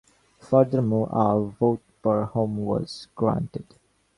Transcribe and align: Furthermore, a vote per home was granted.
Furthermore, 0.39 1.09
a 1.11 1.39
vote 1.39 1.83
per 2.01 2.23
home 2.23 2.57
was 2.65 3.07
granted. 3.15 3.67